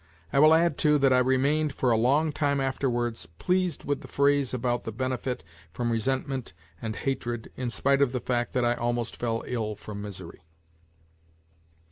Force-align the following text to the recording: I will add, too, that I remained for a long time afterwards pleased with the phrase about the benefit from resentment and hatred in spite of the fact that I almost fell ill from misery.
I 0.33 0.39
will 0.39 0.55
add, 0.55 0.79
too, 0.79 0.97
that 0.97 1.13
I 1.13 1.19
remained 1.19 1.75
for 1.75 1.91
a 1.91 1.95
long 1.95 2.31
time 2.31 2.59
afterwards 2.59 3.27
pleased 3.37 3.83
with 3.83 4.01
the 4.01 4.07
phrase 4.07 4.51
about 4.51 4.83
the 4.83 4.91
benefit 4.91 5.43
from 5.71 5.91
resentment 5.91 6.53
and 6.81 6.95
hatred 6.95 7.51
in 7.55 7.69
spite 7.69 8.01
of 8.01 8.11
the 8.11 8.19
fact 8.19 8.53
that 8.53 8.65
I 8.65 8.73
almost 8.73 9.15
fell 9.15 9.43
ill 9.45 9.75
from 9.75 10.01
misery. 10.01 10.41